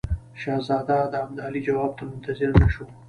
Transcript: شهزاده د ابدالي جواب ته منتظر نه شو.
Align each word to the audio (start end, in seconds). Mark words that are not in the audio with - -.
شهزاده 0.41 0.99
د 1.11 1.15
ابدالي 1.25 1.59
جواب 1.67 1.91
ته 1.97 2.03
منتظر 2.11 2.49
نه 2.61 2.67
شو. 2.73 2.85